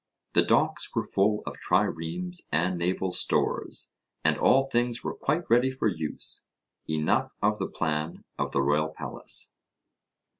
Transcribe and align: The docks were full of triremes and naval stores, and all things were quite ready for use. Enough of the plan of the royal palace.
The 0.33 0.41
docks 0.41 0.95
were 0.95 1.03
full 1.03 1.43
of 1.45 1.57
triremes 1.59 2.47
and 2.51 2.75
naval 2.75 3.11
stores, 3.11 3.91
and 4.23 4.35
all 4.35 4.65
things 4.67 5.03
were 5.03 5.13
quite 5.13 5.47
ready 5.47 5.69
for 5.69 5.87
use. 5.87 6.47
Enough 6.89 7.29
of 7.39 7.59
the 7.59 7.67
plan 7.69 8.23
of 8.39 8.51
the 8.51 8.63
royal 8.63 8.89
palace. 8.95 9.53